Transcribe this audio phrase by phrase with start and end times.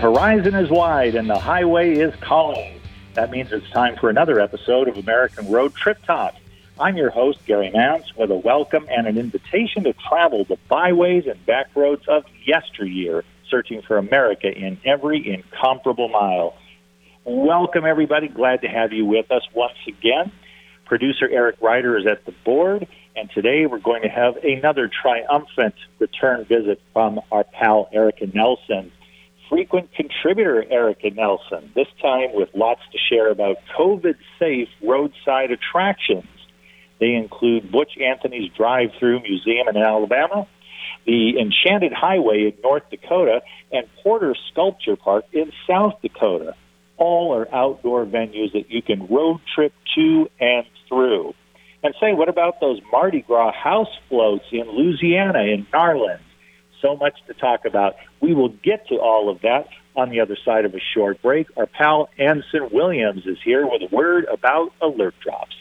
[0.00, 2.80] horizon is wide and the highway is calling.
[3.12, 6.34] That means it's time for another episode of American Road Trip Talk.
[6.78, 11.26] I'm your host, Gary Mance, with a welcome and an invitation to travel the byways
[11.26, 16.56] and back roads of yesteryear, searching for America in every incomparable mile.
[17.26, 18.28] Welcome, everybody.
[18.28, 20.32] Glad to have you with us once again.
[20.86, 22.86] Producer Eric Ryder is at the board,
[23.16, 28.92] and today we're going to have another triumphant return visit from our pal Erika Nelson
[29.50, 36.24] frequent contributor Erika Nelson, this time with lots to share about COVID safe roadside attractions.
[37.00, 40.46] They include Butch Anthony's Drive Through Museum in Alabama,
[41.04, 46.54] the Enchanted Highway in North Dakota, and Porter Sculpture Park in South Dakota.
[46.96, 51.34] All are outdoor venues that you can road trip to and through.
[51.82, 56.20] And say, what about those Mardi Gras house floats in Louisiana, in Garland?
[56.80, 57.96] So much to talk about.
[58.20, 61.46] We will get to all of that on the other side of a short break.
[61.56, 65.54] Our pal Anson Williams is here with a word about alert drops.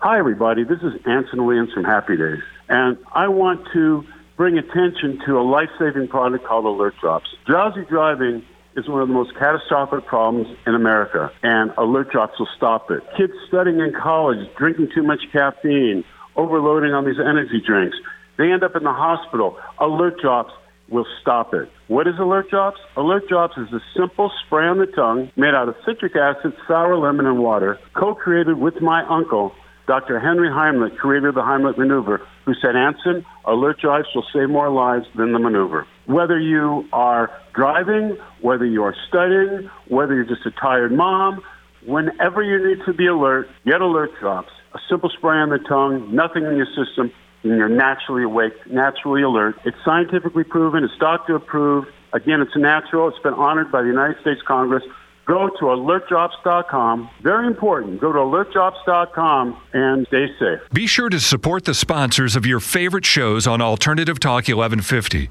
[0.00, 0.64] Hi, everybody.
[0.64, 4.04] This is Anson Williams from Happy Days, and I want to
[4.36, 7.26] bring attention to a life saving product called Alert Drops.
[7.44, 8.44] Drowsy driving
[8.76, 13.02] is one of the most catastrophic problems in America, and Alert Drops will stop it.
[13.16, 16.04] Kids studying in college, drinking too much caffeine,
[16.36, 17.96] overloading on these energy drinks.
[18.38, 19.58] They end up in the hospital.
[19.80, 20.52] Alert Drops
[20.88, 21.68] will stop it.
[21.88, 22.78] What is Alert Drops?
[22.96, 26.96] Alert Drops is a simple spray on the tongue made out of citric acid, sour
[26.96, 29.52] lemon, and water, co-created with my uncle,
[29.86, 30.20] Dr.
[30.20, 34.70] Henry Heimlich, creator of the Heimlich maneuver, who said, Anson, Alert Drops will save more
[34.70, 35.86] lives than the maneuver.
[36.06, 41.42] Whether you are driving, whether you are studying, whether you're just a tired mom,
[41.86, 44.52] whenever you need to be alert, get Alert Drops.
[44.74, 47.10] A simple spray on the tongue, nothing in your system,
[47.42, 49.56] and you're naturally awake, naturally alert.
[49.64, 51.88] It's scientifically proven, it's doctor approved.
[52.12, 53.08] Again, it's natural.
[53.08, 54.82] It's been honored by the United States Congress.
[55.26, 57.10] Go to alertdrops.com.
[57.22, 58.00] Very important.
[58.00, 60.60] Go to alertdrops.com and stay safe.
[60.72, 65.28] Be sure to support the sponsors of your favorite shows on Alternative Talk 1150.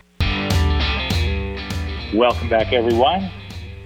[2.16, 3.32] Welcome back, everyone.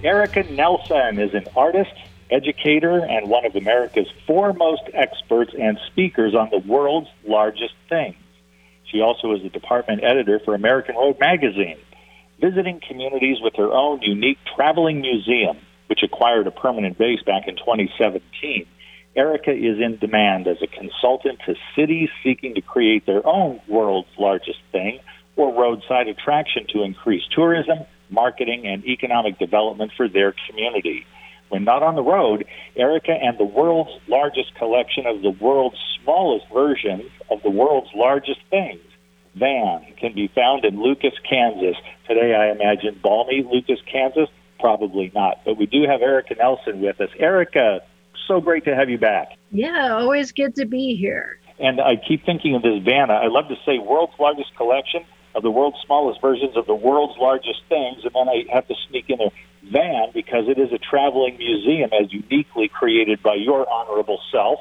[0.04, 1.92] Erika Nelson is an artist,
[2.32, 8.16] educator, and one of America's foremost experts and speakers on the world's largest things.
[8.84, 11.78] She also is a department editor for American Road Magazine,
[12.40, 17.56] visiting communities with her own unique traveling museum, which acquired a permanent base back in
[17.56, 18.66] 2017.
[19.14, 24.08] Erika is in demand as a consultant to cities seeking to create their own world's
[24.18, 25.00] largest thing
[25.36, 27.78] or roadside attraction to increase tourism,
[28.10, 31.06] marketing, and economic development for their community.
[31.52, 32.46] When not on the road,
[32.76, 38.40] Erika and the world's largest collection of the world's smallest versions of the world's largest
[38.48, 38.80] things,
[39.34, 41.76] Van, can be found in Lucas, Kansas.
[42.08, 44.30] Today, I imagine balmy Lucas, Kansas.
[44.60, 45.44] Probably not.
[45.44, 47.10] But we do have Erika Nelson with us.
[47.18, 47.80] Erika,
[48.26, 49.36] so great to have you back.
[49.50, 51.38] Yeah, always good to be here.
[51.58, 53.10] And I keep thinking of this van.
[53.10, 57.18] I love to say world's largest collection of the world's smallest versions of the world's
[57.18, 59.28] largest things, and then I have to sneak in there
[59.70, 64.60] van because it is a traveling museum as uniquely created by your honorable self.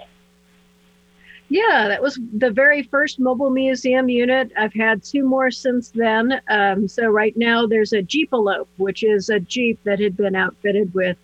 [1.50, 4.54] Yeah, that was the very first mobile museum unit.
[4.58, 6.40] I've had two more since then.
[6.48, 10.94] Um, so right now there's a Jeepalope, which is a Jeep that had been outfitted
[10.94, 11.18] with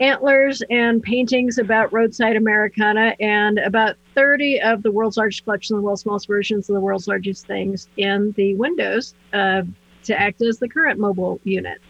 [0.00, 5.82] antlers and paintings about roadside Americana and about 30 of the world's largest collection of
[5.82, 9.62] the world's smallest versions of the world's largest things in the windows uh,
[10.02, 11.80] to act as the current mobile unit.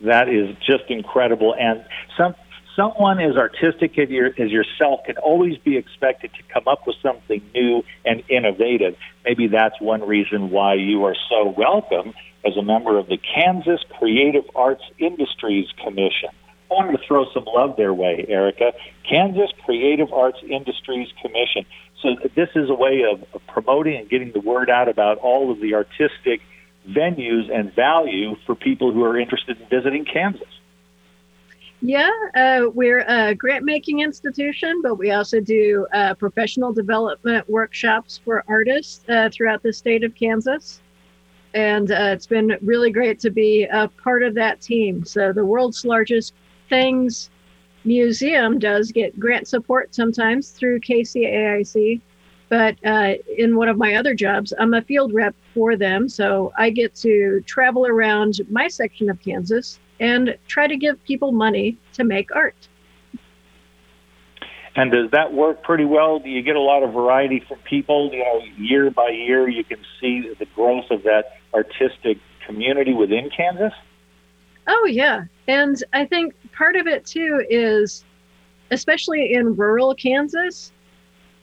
[0.00, 1.54] That is just incredible.
[1.58, 1.84] And
[2.16, 2.34] some
[2.78, 6.94] someone as artistic as, your, as yourself can always be expected to come up with
[7.02, 8.96] something new and innovative.
[9.24, 12.14] Maybe that's one reason why you are so welcome
[12.46, 16.30] as a member of the Kansas Creative Arts Industries Commission.
[16.70, 18.72] I wanted to throw some love their way, Erika.
[19.08, 21.64] Kansas Creative Arts Industries Commission.
[22.00, 25.50] So this is a way of, of promoting and getting the word out about all
[25.50, 26.42] of the artistic
[26.88, 30.48] venues and value for people who are interested in visiting Kansas.
[31.80, 38.20] Yeah, uh, we're a grant making institution, but we also do uh, professional development workshops
[38.24, 40.80] for artists uh, throughout the state of Kansas.
[41.54, 45.04] And uh, it's been really great to be a part of that team.
[45.04, 46.34] So, the world's largest
[46.68, 47.30] things
[47.84, 52.00] museum does get grant support sometimes through KCAIC.
[52.48, 56.08] But uh, in one of my other jobs, I'm a field rep for them.
[56.08, 61.32] So I get to travel around my section of Kansas and try to give people
[61.32, 62.68] money to make art.
[64.76, 66.20] And does that work pretty well?
[66.20, 68.10] Do you get a lot of variety from people?
[68.12, 73.28] You know, year by year, you can see the growth of that artistic community within
[73.36, 73.72] Kansas?
[74.68, 75.24] Oh, yeah.
[75.48, 78.04] And I think part of it too is,
[78.70, 80.72] especially in rural Kansas,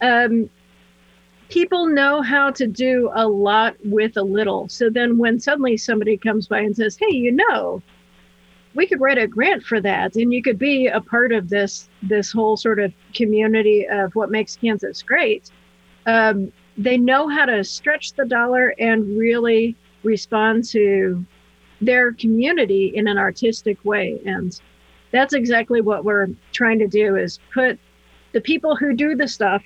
[0.01, 0.49] um,
[1.49, 4.67] people know how to do a lot with a little.
[4.69, 7.81] So then when suddenly somebody comes by and says, hey, you know,
[8.75, 11.89] we could write a grant for that and you could be a part of this
[12.03, 15.49] this whole sort of community of what makes kansas great
[16.05, 21.25] um, they know how to stretch the dollar and really respond to
[21.81, 24.59] their community in an artistic way and
[25.11, 27.79] that's exactly what we're trying to do is put
[28.33, 29.63] the people who do the stuff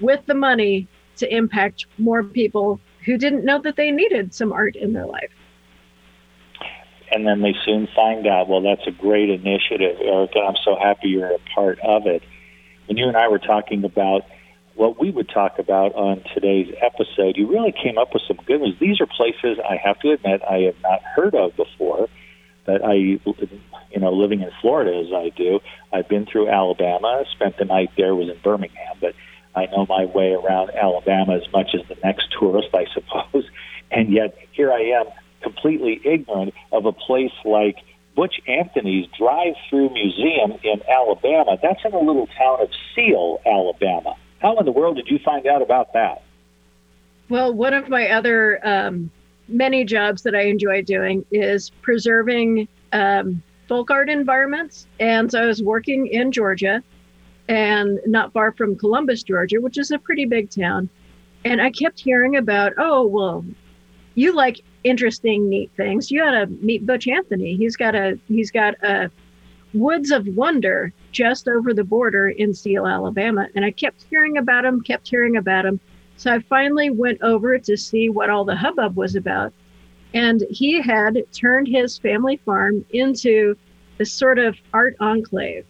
[0.00, 4.76] with the money to impact more people who didn't know that they needed some art
[4.76, 5.30] in their life
[7.14, 10.40] and then they soon find out, well, that's a great initiative, Erika.
[10.40, 12.22] I'm so happy you're a part of it.
[12.86, 14.22] When you and I were talking about
[14.74, 18.60] what we would talk about on today's episode, you really came up with some good
[18.60, 18.74] ones.
[18.80, 22.08] These are places I have to admit I have not heard of before.
[22.66, 23.20] But I, you
[23.96, 25.60] know, living in Florida as I do,
[25.92, 27.24] I've been through Alabama.
[27.32, 28.14] Spent the night there.
[28.14, 29.14] Was in Birmingham, but
[29.56, 33.44] I know my way around Alabama as much as the next tourist, I suppose.
[33.90, 35.04] And yet here I am
[35.40, 37.76] completely ignorant of a place like
[38.16, 41.58] Butch Anthony's drive-through museum in Alabama.
[41.62, 44.16] That's in a little town of Seale, Alabama.
[44.40, 46.22] How in the world did you find out about that?
[47.28, 49.10] Well, one of my other um,
[49.48, 54.86] many jobs that I enjoy doing is preserving um, folk art environments.
[55.00, 56.82] And so I was working in Georgia
[57.48, 60.88] and not far from Columbus, Georgia, which is a pretty big town.
[61.44, 63.44] And I kept hearing about, oh, well,
[64.14, 66.10] you like interesting, neat things.
[66.10, 67.56] You got to meet Butch Anthony.
[67.56, 69.10] He's got a he's got a
[69.72, 74.64] Woods of Wonder just over the border in Seale, Alabama, and I kept hearing about
[74.64, 75.80] him, kept hearing about him.
[76.16, 79.52] So I finally went over to see what all the hubbub was about,
[80.12, 83.56] and he had turned his family farm into
[83.98, 85.64] this sort of art enclave.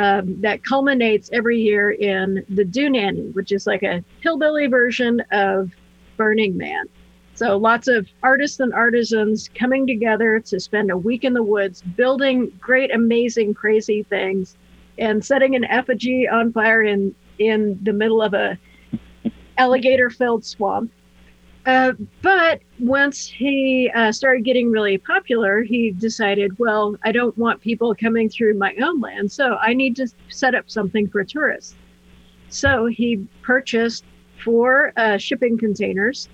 [0.00, 5.20] Um, that culminates every year in the Doo Nanny, which is like a hillbilly version
[5.30, 5.72] of
[6.16, 6.86] Burning Man.
[7.34, 11.82] So lots of artists and artisans coming together to spend a week in the woods,
[11.82, 14.56] building great, amazing, crazy things,
[14.96, 18.58] and setting an effigy on fire in in the middle of a
[19.58, 20.90] alligator-filled swamp.
[21.66, 21.92] Uh,
[22.22, 27.94] but once he uh, started getting really popular, he decided, well, I don't want people
[27.94, 31.74] coming through my own land, so I need to set up something for tourists.
[32.48, 34.04] So he purchased
[34.42, 36.28] four uh, shipping containers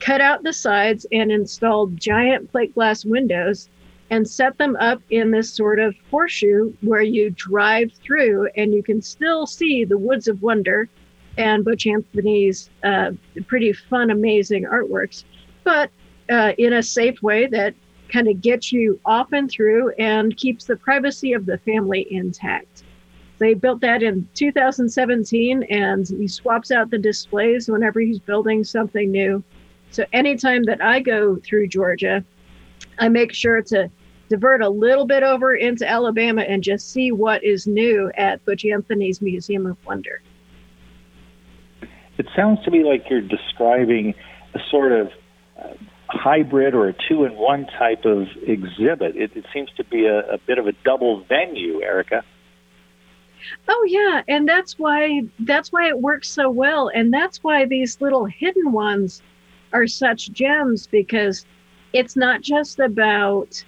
[0.00, 3.68] cut out the sides and installed giant plate glass windows
[4.10, 8.82] and set them up in this sort of horseshoe where you drive through and you
[8.82, 10.88] can still see the Woods of Wonder
[11.36, 13.12] and Butch Anthony's uh,
[13.46, 15.24] pretty fun, amazing artworks,
[15.64, 15.90] but
[16.30, 17.74] uh, in a safe way that
[18.08, 22.84] kind of gets you off and through and keeps the privacy of the family intact.
[23.38, 29.10] They built that in 2017 and he swaps out the displays whenever he's building something
[29.10, 29.42] new.
[29.90, 32.24] So anytime that I go through Georgia,
[32.98, 33.90] I make sure to
[34.28, 38.64] divert a little bit over into Alabama and just see what is new at Butch
[38.64, 40.22] Anthony's Museum of Wonder.
[42.18, 44.14] It sounds to me like you're describing
[44.54, 45.10] a sort of
[45.58, 45.74] uh,
[46.08, 49.16] hybrid or a two in one type of exhibit.
[49.16, 52.22] It, it seems to be a, a bit of a double venue, Erika.
[53.68, 58.00] Oh yeah, and that's why that's why it works so well, and that's why these
[58.00, 59.22] little hidden ones
[59.72, 61.44] are such gems because
[61.92, 63.62] it's not just about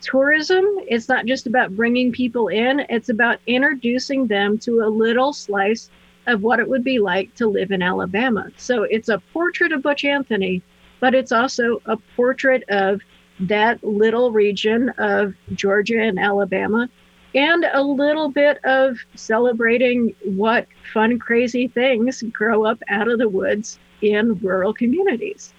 [0.00, 5.32] tourism, it's not just about bringing people in, it's about introducing them to a little
[5.32, 5.90] slice
[6.30, 8.50] of what it would be like to live in Alabama.
[8.56, 10.62] So it's a portrait of Butch Anthony,
[11.00, 13.00] but it's also a portrait of
[13.40, 16.88] that little region of Georgia and Alabama
[17.34, 23.28] and a little bit of celebrating what fun, crazy things grow up out of the
[23.28, 25.54] woods in rural communities.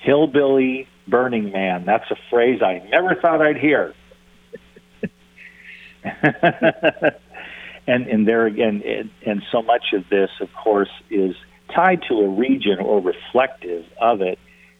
[0.00, 1.84] Hillbilly Burning Man.
[1.84, 3.94] That's a phrase I never thought I'd hear.
[7.86, 11.34] and and there again, it, and so much of this, of course, is
[11.74, 14.38] tied to a region or reflective of it.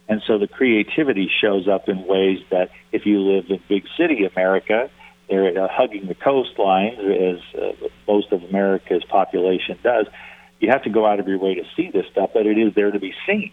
[0.09, 4.23] And so the creativity shows up in ways that if you live in big city
[4.23, 4.89] America,
[5.29, 10.07] they're uh, hugging the coastline, as uh, most of America's population does
[10.59, 12.73] you have to go out of your way to see this stuff, but it is
[12.73, 13.51] there to be seen.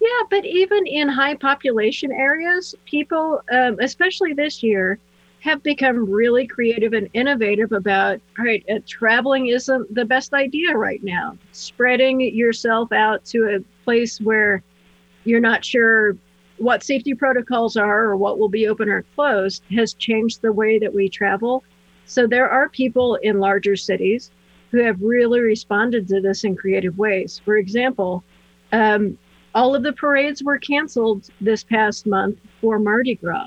[0.00, 4.98] Yeah, but even in high population areas, people, um, especially this year,
[5.40, 11.02] have become really creative and innovative about right, uh, traveling isn't the best idea right
[11.02, 11.36] now.
[11.52, 14.62] Spreading yourself out to a place where
[15.24, 16.16] you're not sure
[16.58, 20.78] what safety protocols are or what will be open or closed has changed the way
[20.78, 21.64] that we travel.
[22.04, 24.30] So there are people in larger cities
[24.70, 27.40] who have really responded to this in creative ways.
[27.44, 28.22] For example,
[28.72, 29.16] um,
[29.54, 33.46] all of the parades were canceled this past month for Mardi Gras.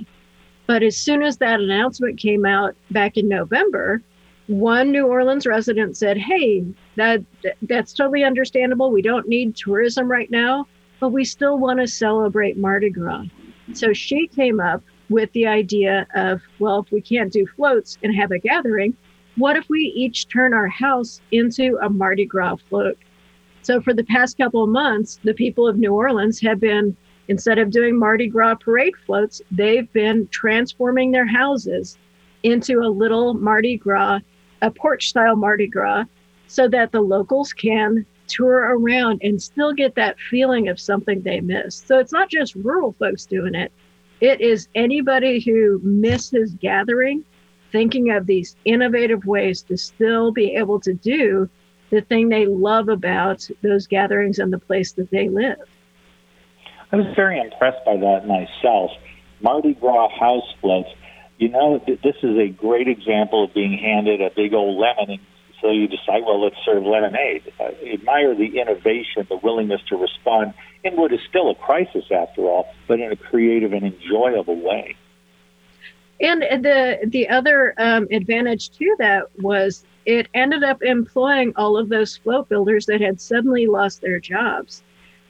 [0.65, 4.01] But as soon as that announcement came out back in November,
[4.48, 6.65] one New Orleans resident said, "Hey,
[6.96, 7.22] that
[7.63, 8.91] that's totally understandable.
[8.91, 10.67] We don't need tourism right now,
[11.00, 13.25] but we still want to celebrate Mardi Gras."
[13.74, 18.15] So she came up with the idea of, well, if we can't do floats and
[18.15, 18.96] have a gathering,
[19.36, 22.98] what if we each turn our house into a Mardi Gras float?
[23.62, 26.96] So for the past couple of months, the people of New Orleans have been
[27.27, 31.98] instead of doing Mardi Gras parade floats, they've been transforming their houses
[32.44, 34.20] into a little Mardi Gras
[34.63, 36.06] a porch style Mardi Gras
[36.48, 41.42] so that the locals can tour around and still get that feeling of something they
[41.42, 41.88] missed.
[41.88, 43.72] So it's not just rural folks doing it,
[44.22, 47.25] it is anybody who misses gathering
[47.74, 51.50] thinking of these innovative ways to still be able to do
[51.89, 55.68] the thing they love about those gatherings and the place that they live.
[56.94, 58.92] I was very impressed by that myself.
[59.42, 60.90] Mardi Gras house floats
[61.38, 65.20] you know, this is a great example of being handed a big old lemon, and
[65.62, 67.52] so you decide, well, let's serve lemonade.
[67.60, 70.54] I admire the innovation, the willingness to respond
[70.86, 74.96] in what is still a crisis, after all, but in a creative and enjoyable way.
[76.22, 81.90] And the the other um, advantage to that was it ended up employing all of
[81.90, 84.84] those float builders that had suddenly lost their jobs.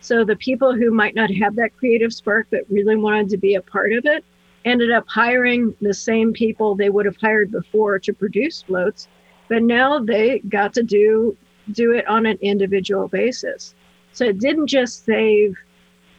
[0.04, 3.56] So the people who might not have that creative spark but really wanted to be
[3.56, 4.26] a part of it
[4.66, 9.08] ended up hiring the same people they would have hired before to produce floats,
[9.48, 11.38] but now they got to do
[11.72, 13.76] do it on an individual basis.
[14.12, 15.56] So it didn't just save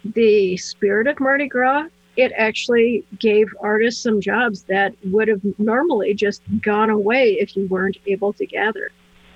[0.02, 6.14] the spirit of Mardi Gras, it actually gave artists some jobs that would have normally
[6.14, 8.90] just gone away if you weren't able to gather.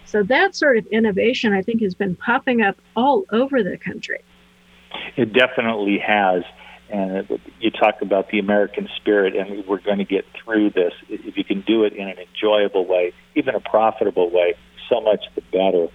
[0.06, 4.20] So that sort of innovation, I think, has been popping up all over the country.
[5.16, 6.42] It definitely has
[6.90, 7.28] and
[7.60, 10.92] you talk about the American spirit, and we're going to get through this.
[11.08, 14.54] If you can do it in an enjoyable way, even a profitable way,
[14.88, 15.88] so much the better.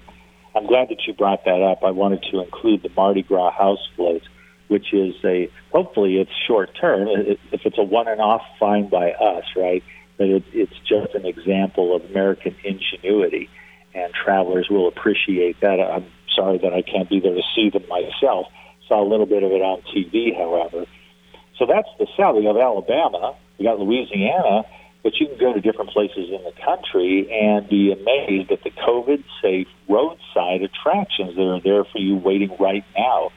[0.55, 1.83] I'm glad that you brought that up.
[1.83, 4.25] I wanted to include the Mardi Gras house floats,
[4.67, 7.07] which is a hopefully it's short term.
[7.07, 9.83] If it's a one and off, fine by us, right?
[10.17, 13.49] But it, it's just an example of American ingenuity,
[13.95, 15.79] and travelers will appreciate that.
[15.79, 16.05] I'm
[16.35, 18.45] sorry that I can't be there to see them myself
[18.93, 20.85] Saw a little bit of it on TV, however.
[21.57, 22.35] So that's the South.
[22.35, 24.65] We have Alabama, we got Louisiana,
[25.01, 28.69] but you can go to different places in the country and be amazed at the
[28.69, 33.31] COVID safe roadside attractions that are there for you waiting right now.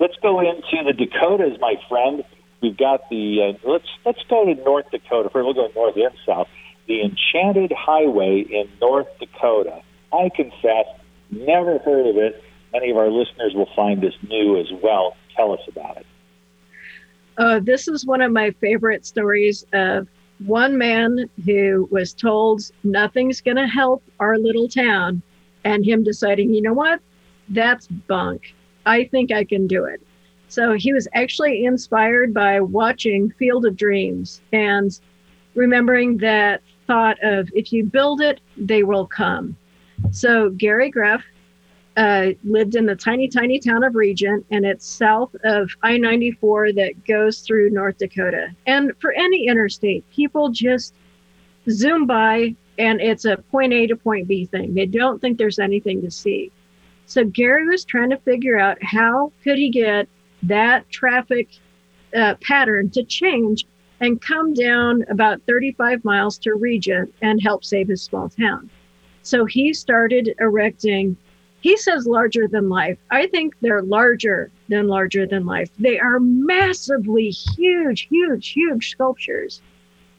[0.00, 2.24] Let's go into the Dakotas, my friend.
[2.60, 5.30] We've got the uh, let's let's go to North Dakota.
[5.30, 6.48] First, we'll go north and south.
[6.88, 9.80] The Enchanted Highway in North Dakota.
[10.12, 10.86] I confess,
[11.30, 15.16] never heard of it many of our listeners will find this new as well.
[15.36, 16.06] Tell us about it.
[17.36, 20.08] Uh, this is one of my favorite stories of
[20.44, 25.22] one man who was told nothing's going to help our little town,
[25.64, 27.00] and him deciding, you know what,
[27.48, 28.54] that's bunk.
[28.86, 30.00] I think I can do it.
[30.48, 34.98] So he was actually inspired by watching Field of Dreams and
[35.54, 39.56] remembering that thought of if you build it, they will come.
[40.10, 41.22] So Gary Greff
[41.98, 46.72] uh, lived in the tiny, tiny town of Regent, and it's south of I 94
[46.74, 48.54] that goes through North Dakota.
[48.66, 50.94] And for any interstate, people just
[51.68, 54.74] zoom by and it's a point A to point B thing.
[54.74, 56.52] They don't think there's anything to see.
[57.06, 60.08] So Gary was trying to figure out how could he get
[60.44, 61.48] that traffic
[62.14, 63.66] uh, pattern to change
[63.98, 68.70] and come down about 35 miles to Regent and help save his small town.
[69.22, 71.16] So he started erecting
[71.60, 72.98] he says larger than life.
[73.10, 75.70] I think they're larger than larger than life.
[75.78, 79.60] They are massively huge, huge, huge sculptures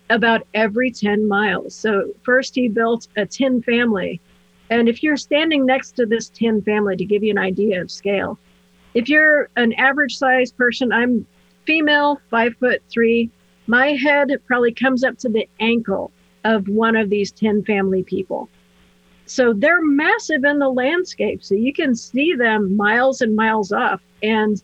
[0.10, 1.76] about every 10 miles.
[1.76, 4.20] So, first he built a tin family.
[4.70, 7.90] And if you're standing next to this tin family, to give you an idea of
[7.90, 8.38] scale,
[8.94, 11.26] if you're an average sized person, I'm
[11.66, 13.30] female, five foot three,
[13.68, 16.12] my head probably comes up to the ankle
[16.44, 18.50] of one of these tin family people.
[19.30, 21.44] So they're massive in the landscape.
[21.44, 24.02] So you can see them miles and miles off.
[24.24, 24.62] And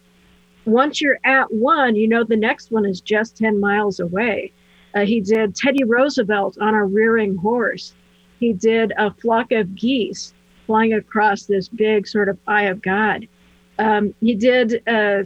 [0.65, 4.51] once you're at one, you know the next one is just 10 miles away.
[4.95, 7.93] Uh, he did Teddy Roosevelt on a rearing horse.
[8.39, 10.33] He did a flock of geese
[10.65, 13.27] flying across this big sort of eye of God.
[13.77, 15.23] Um, he did uh,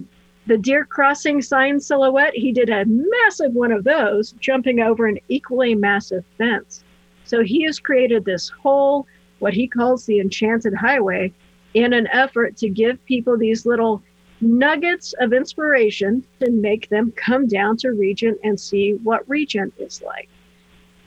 [0.48, 5.20] the deer crossing sign silhouette, he did a massive one of those, jumping over an
[5.30, 6.84] equally massive fence.
[7.24, 9.06] So he has created this whole,
[9.40, 11.34] what he calls the Enchanted Highway,
[11.74, 14.02] in an effort to give people these little
[14.42, 20.02] nuggets of inspiration to make them come down to Regent and see what Regent is
[20.02, 20.30] like.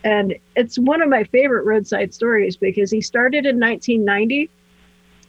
[0.05, 4.51] And it's one of my favorite roadside stories because he started in 1990.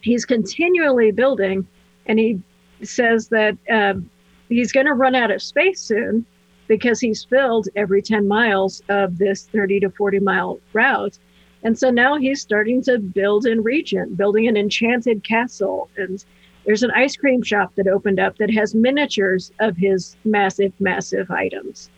[0.01, 1.67] He's continually building,
[2.07, 2.41] and he
[2.81, 4.09] says that um,
[4.49, 6.25] he's going to run out of space soon
[6.67, 11.17] because he's filled every 10 miles of this 30 to 40 mile route.
[11.63, 15.89] And so now he's starting to build in Regent, building an enchanted castle.
[15.95, 16.23] And
[16.65, 21.31] there's an ice cream shop that opened up that has miniatures of his massive, massive
[21.31, 21.89] items.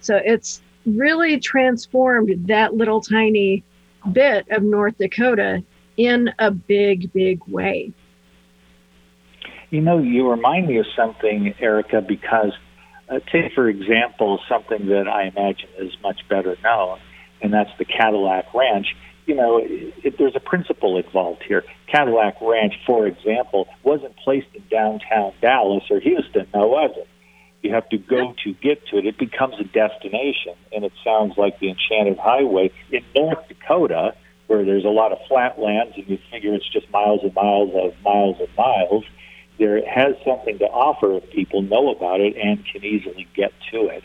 [0.00, 3.64] So it's really transformed that little tiny
[4.12, 5.64] bit of North Dakota
[5.96, 7.92] in a big, big way.
[9.70, 12.52] You know, you remind me of something, Erika, because
[13.08, 16.98] uh, take, for example, something that I imagine is much better known,
[17.42, 18.94] and that's the Cadillac Ranch.
[19.26, 21.64] You know, it, there's a principle involved here.
[21.90, 26.46] Cadillac Ranch, for example, wasn't placed in downtown Dallas or Houston.
[26.52, 27.08] No, was it?
[27.62, 29.06] You have to go to get to it.
[29.06, 34.14] It becomes a destination, and it sounds like the Enchanted Highway in North Dakota,
[34.48, 37.94] where there's a lot of flatlands, and you figure it's just miles and miles of
[38.04, 39.04] miles and miles
[39.58, 43.86] there has something to offer if people know about it and can easily get to
[43.86, 44.02] it.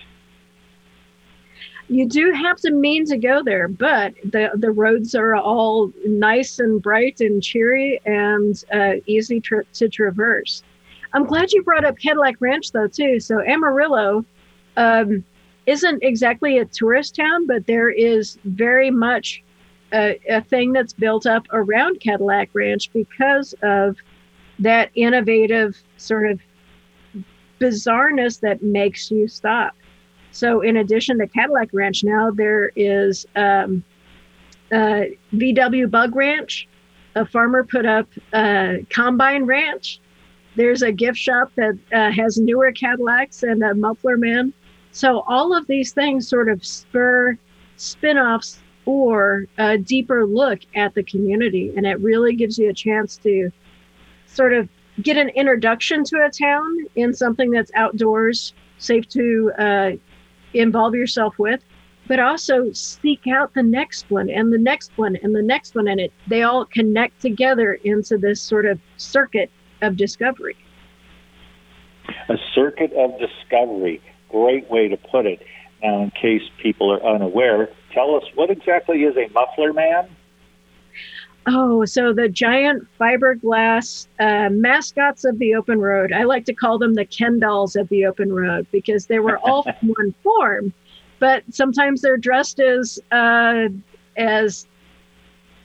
[1.89, 6.59] You do have to mean to go there, but the the roads are all nice
[6.59, 10.61] and bright and cheery and uh, easy tra- to traverse.
[11.13, 13.19] I'm glad you brought up Cadillac Ranch though too.
[13.19, 14.23] So Amarillo
[14.77, 15.25] um,
[15.65, 19.43] isn't exactly a tourist town, but there is very much
[19.91, 23.97] a, a thing that's built up around Cadillac Ranch because of
[24.59, 26.39] that innovative sort of
[27.59, 29.75] bizarreness that makes you stop.
[30.31, 33.83] So, in addition to Cadillac Ranch, now there is um,
[34.71, 36.67] uh, VW Bug Ranch.
[37.15, 39.99] A farmer put up a Combine Ranch.
[40.55, 44.53] There's a gift shop that uh, has newer Cadillacs and a muffler man.
[44.91, 47.37] So, all of these things sort of spur
[47.77, 51.73] spin offs or a deeper look at the community.
[51.75, 53.51] And it really gives you a chance to
[54.25, 54.67] sort of
[55.01, 59.91] get an introduction to a town in something that's outdoors, safe to uh,
[60.53, 61.61] involve yourself with,
[62.07, 65.87] but also seek out the next one and the next one and the next one,
[65.87, 70.57] and it they all connect together into this sort of circuit of discovery.
[72.27, 74.01] A circuit of discovery.
[74.29, 75.41] Great way to put it.
[75.81, 80.09] Now, in case people are unaware, tell us what exactly is a muffler man?
[81.51, 86.13] Oh, so the giant fiberglass uh, mascots of the open road.
[86.13, 89.39] I like to call them the Ken dolls of the open road because they were
[89.39, 90.71] all from one form,
[91.17, 93.69] but sometimes they're dressed as uh,
[94.15, 94.67] as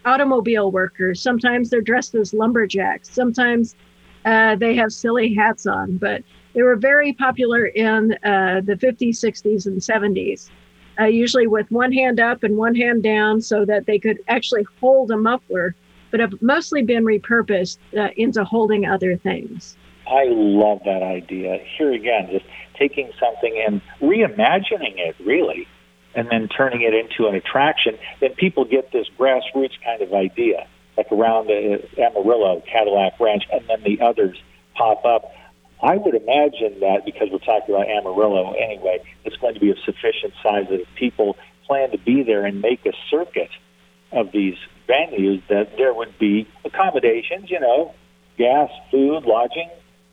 [0.06, 1.20] automobile workers.
[1.20, 3.10] Sometimes they're dressed as lumberjacks.
[3.10, 3.76] Sometimes
[4.24, 5.98] uh, they have silly hats on.
[5.98, 6.22] But
[6.54, 10.48] they were very popular in uh, the 50s, 60s, and 70s
[10.98, 14.66] uh, usually with one hand up and one hand down so that they could actually
[14.80, 15.74] hold a muffler,
[16.10, 19.76] but have mostly been repurposed uh, into holding other things.
[20.06, 21.58] I love that idea.
[21.78, 22.44] Here again, just
[22.78, 25.66] taking something and reimagining it, really,
[26.14, 27.98] and then turning it into an attraction.
[28.20, 33.66] Then people get this grassroots kind of idea, like around the Amarillo, Cadillac Ranch, and
[33.68, 34.40] then the others
[34.74, 35.32] pop up.
[35.82, 39.76] I would imagine that because we're talking about Amarillo anyway, it's going to be of
[39.84, 43.50] sufficient size that if people plan to be there and make a circuit
[44.12, 44.56] of these
[44.88, 47.94] venues, that there would be accommodations, you know,
[48.38, 49.70] gas, food, lodging,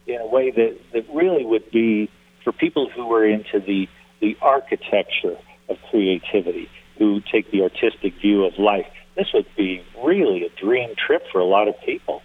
[0.08, 2.10] in a way that, that really would be
[2.44, 3.88] for people who are into the,
[4.20, 5.38] the architecture
[5.70, 8.88] of creativity, who take the artistic view of life.
[9.16, 12.21] This would be really a dream trip for a lot of people.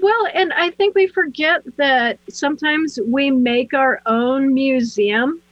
[0.00, 5.42] Well, and I think we forget that sometimes we make our own museum.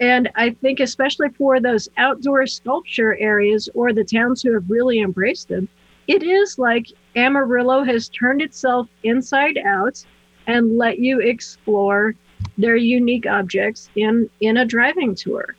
[0.00, 5.00] And I think, especially for those outdoor sculpture areas or the towns who have really
[5.00, 5.68] embraced them,
[6.06, 10.04] it is like Amarillo has turned itself inside out
[10.46, 12.14] and let you explore
[12.58, 15.56] their unique objects in, in a driving tour.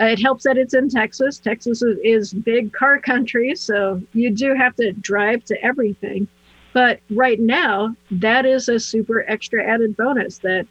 [0.00, 1.38] Uh, it helps that it's in Texas.
[1.38, 6.26] Texas is, is big car country, so you do have to drive to everything.
[6.72, 10.66] But right now, that is a super extra added bonus that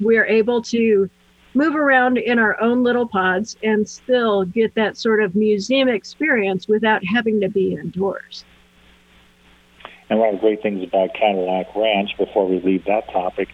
[0.00, 1.10] we're able to
[1.54, 6.66] move around in our own little pods and still get that sort of museum experience
[6.66, 8.44] without having to be indoors.
[10.08, 13.48] And one of the great things about Cadillac Ranch, before we leave that topic,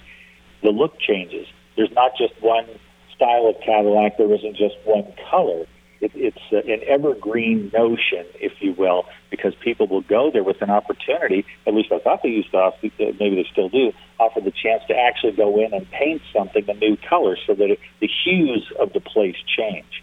[0.63, 1.47] the look changes.
[1.77, 2.67] There's not just one
[3.15, 4.17] style of Cadillac.
[4.19, 5.67] There isn't just one color.
[6.01, 10.63] It, it's uh, an evergreen notion, if you will, because people will go there with
[10.63, 11.45] an opportunity.
[11.67, 14.53] At least I thought they used to offer, uh, maybe they still do, offer the
[14.53, 18.09] chance to actually go in and paint something a new color so that it, the
[18.25, 20.03] hues of the place change.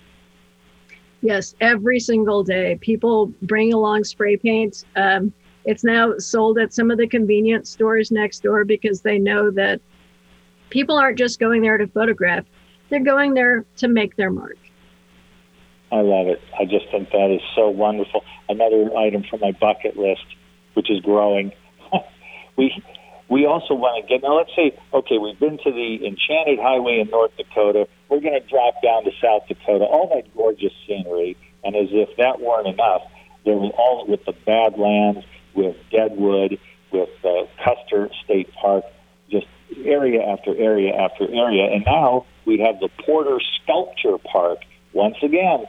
[1.21, 2.77] Yes, every single day.
[2.81, 4.83] People bring along spray paint.
[4.95, 9.49] Um, it's now sold at some of the convenience stores next door because they know
[9.51, 9.81] that
[10.69, 12.45] people aren't just going there to photograph,
[12.89, 14.57] they're going there to make their mark.
[15.95, 16.41] I love it.
[16.59, 18.25] I just think that is so wonderful.
[18.49, 20.25] Another item from my bucket list,
[20.73, 21.53] which is growing.
[22.57, 22.83] we
[23.29, 24.35] we also want to get now.
[24.37, 27.87] Let's say, okay, we've been to the Enchanted Highway in North Dakota.
[28.09, 29.85] We're going to drop down to South Dakota.
[29.85, 33.03] All that gorgeous scenery, and as if that weren't enough,
[33.45, 36.59] there was all with the Badlands, with Deadwood,
[36.91, 38.83] with uh, Custer State Park,
[39.31, 39.47] just
[39.85, 44.59] area after area after area, and now we have the Porter Sculpture Park.
[44.93, 45.65] Once again,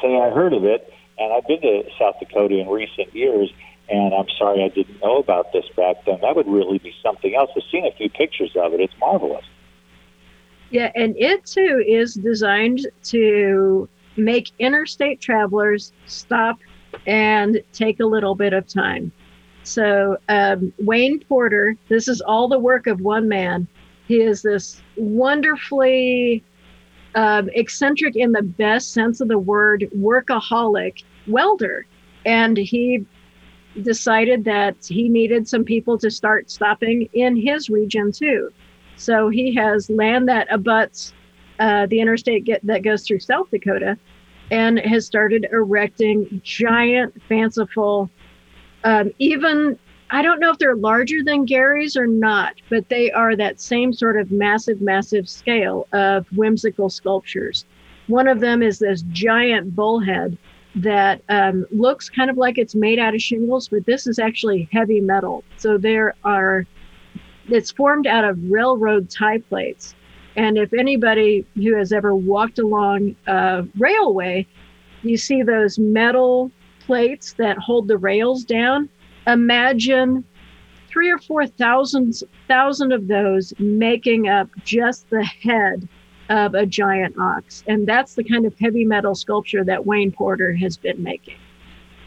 [0.00, 3.52] say I heard of it, and I've been to South Dakota in recent years,
[3.88, 6.18] and I'm sorry I didn't know about this back then.
[6.22, 7.50] That would really be something else.
[7.56, 8.80] I've seen a few pictures of it.
[8.80, 9.44] It's marvelous.
[10.70, 16.58] Yeah, and it too is designed to make interstate travelers stop
[17.06, 19.12] and take a little bit of time.
[19.62, 23.66] So, um, Wayne Porter, this is all the work of one man.
[24.06, 26.42] He is this wonderfully
[27.16, 31.86] um, eccentric in the best sense of the word, workaholic welder.
[32.24, 33.04] And he
[33.82, 38.50] decided that he needed some people to start stopping in his region too.
[38.96, 41.12] So he has land that abuts
[41.58, 43.98] uh, the interstate get, that goes through South Dakota
[44.50, 48.10] and has started erecting giant, fanciful,
[48.84, 49.78] um, even
[50.10, 53.92] I don't know if they're larger than Gary's or not, but they are that same
[53.92, 57.64] sort of massive, massive scale of whimsical sculptures.
[58.06, 60.38] One of them is this giant bullhead
[60.76, 64.68] that um, looks kind of like it's made out of shingles, but this is actually
[64.70, 65.42] heavy metal.
[65.56, 66.66] So there are,
[67.48, 69.94] it's formed out of railroad tie plates.
[70.36, 74.46] And if anybody who has ever walked along a railway,
[75.02, 78.88] you see those metal plates that hold the rails down
[79.26, 80.24] imagine
[80.88, 85.88] three or four thousand thousand of those making up just the head
[86.28, 87.62] of a giant ox.
[87.66, 91.36] And that's the kind of heavy metal sculpture that Wayne Porter has been making.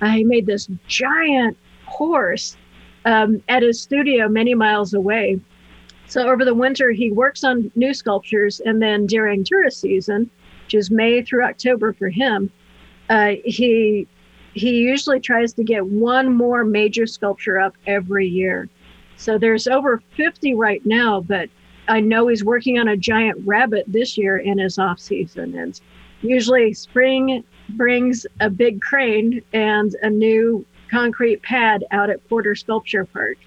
[0.01, 2.58] Uh, he made this giant horse
[3.05, 5.39] um, at his studio many miles away.
[6.08, 8.60] So over the winter, he works on new sculptures.
[8.65, 10.29] And then during tourist season,
[10.65, 12.51] which is May through October for him,
[13.10, 14.08] uh, he
[14.60, 18.67] he usually tries to get one more major sculpture up every year.
[19.15, 21.50] So there's over 50 right now, but
[21.88, 25.58] I know he's working on a giant rabbit this year in his off season.
[25.58, 25.80] And
[26.22, 33.06] usually spring brings a big crane and a new concrete pad out at Porter Sculpture
[33.06, 33.38] Park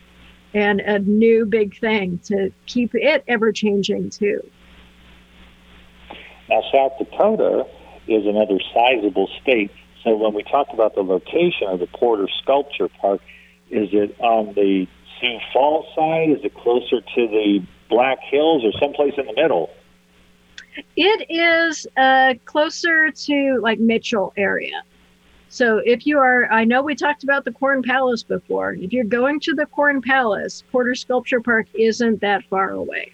[0.55, 4.41] and a new big thing to keep it ever changing too.
[6.49, 7.67] Now, South Dakota
[8.09, 9.71] is another sizable state
[10.05, 13.21] so when we talk about the location of the Porter Sculpture Park,
[13.71, 14.87] is it on the
[15.21, 16.31] Sioux Falls side?
[16.31, 19.71] Is it closer to the Black Hills or someplace in the middle?
[20.97, 24.83] It is uh, closer to like Mitchell area.
[25.49, 28.73] So if you are, I know we talked about the Corn Palace before.
[28.73, 33.13] If you're going to the Corn Palace, Porter Sculpture Park isn't that far away.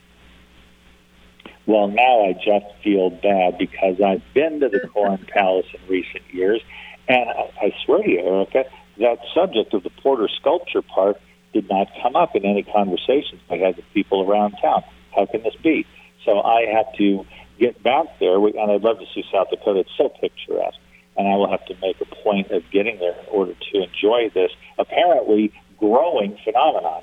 [1.69, 6.25] Well, now I just feel bad because I've been to the Corn Palace in recent
[6.33, 6.63] years,
[7.07, 8.65] and I, I swear to you, Erika,
[8.97, 11.19] that subject of the Porter Sculpture Park
[11.53, 14.83] did not come up in any conversations I had with people around town.
[15.15, 15.87] How can this be?
[16.25, 17.27] So I have to
[17.61, 19.81] get back there, and I'd love to see South Dakota.
[19.81, 20.81] It's so picturesque,
[21.19, 24.31] and I will have to make a point of getting there in order to enjoy
[24.33, 27.03] this apparently growing phenomenon.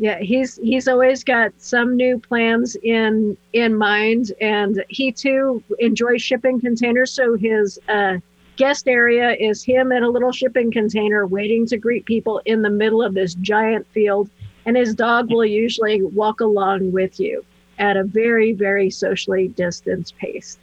[0.00, 6.22] Yeah, he's he's always got some new plans in in mind, and he too enjoys
[6.22, 7.12] shipping containers.
[7.12, 8.16] So his uh,
[8.56, 12.70] guest area is him in a little shipping container, waiting to greet people in the
[12.70, 14.30] middle of this giant field,
[14.64, 17.44] and his dog will usually walk along with you
[17.78, 20.58] at a very very socially distanced pace.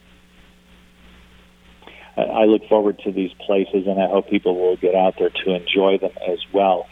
[2.16, 5.54] I look forward to these places, and I hope people will get out there to
[5.54, 6.88] enjoy them as well.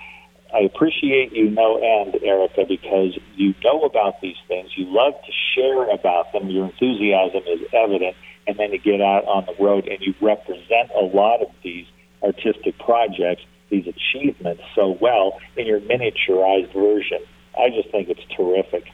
[0.54, 4.70] I appreciate you no end, Erika, because you know about these things.
[4.76, 6.48] You love to share about them.
[6.48, 8.16] Your enthusiasm is evident.
[8.46, 11.87] And then you get out on the road and you represent a lot of these
[12.22, 17.18] artistic projects, these achievements so well in your miniaturized version.
[17.59, 18.85] I just think it's terrific.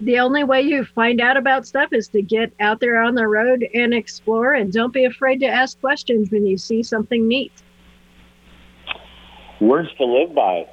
[0.00, 3.26] the only way you find out about stuff is to get out there on the
[3.26, 7.52] road and explore and don't be afraid to ask questions when you see something neat.
[9.60, 10.66] Words to live by.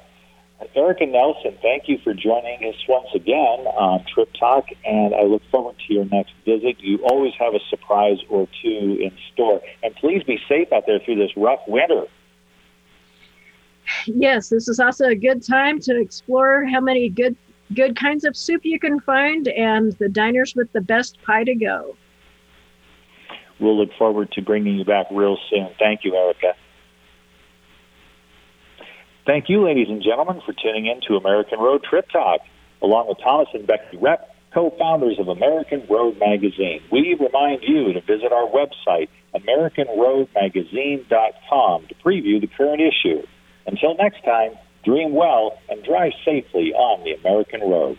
[0.74, 5.42] Erika Nelson, thank you for joining us once again on Trip Talk, and I look
[5.50, 6.76] forward to your next visit.
[6.80, 9.60] You always have a surprise or two in store.
[9.82, 12.04] And please be safe out there through this rough winter.
[14.06, 17.36] Yes, this is also a good time to explore how many good
[17.74, 21.54] good kinds of soup you can find and the diners with the best pie to
[21.54, 21.96] go.
[23.58, 25.68] We'll look forward to bringing you back real soon.
[25.78, 26.54] Thank you, Erika.
[29.26, 32.42] Thank you, ladies and gentlemen, for tuning in to American Road Trip Talk.
[32.80, 34.20] Along with Thomas and Becky Repp,
[34.54, 42.40] co-founders of American Road Magazine, we remind you to visit our website, AmericanRoadMagazine.com, to preview
[42.40, 43.26] the current issue.
[43.66, 44.52] Until next time,
[44.84, 47.98] dream well and drive safely on the American road.